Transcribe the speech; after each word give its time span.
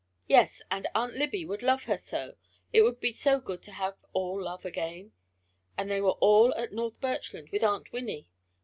Yes, 0.25 0.63
and 0.71 0.87
Aunt 0.95 1.13
Libby 1.13 1.45
would 1.45 1.61
love 1.61 1.83
her 1.83 1.95
so 1.95 2.33
it 2.73 2.81
would 2.81 2.99
be 2.99 3.11
so 3.11 3.39
good 3.39 3.61
to 3.61 3.71
have 3.73 3.97
all 4.13 4.41
love 4.41 4.65
again! 4.65 5.11
And 5.77 5.91
they 5.91 6.01
were 6.01 6.13
all 6.19 6.55
at 6.55 6.73
North 6.73 6.99
Birchland, 6.99 7.49
with 7.51 7.63
Aunt 7.63 7.91
Winnie. 7.91 8.25